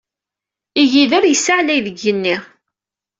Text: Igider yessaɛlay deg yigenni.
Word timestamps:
Igider 0.81 1.23
yessaɛlay 1.27 1.79
deg 1.85 1.93
yigenni. 1.97 2.35